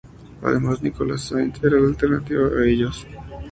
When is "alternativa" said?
1.87-2.47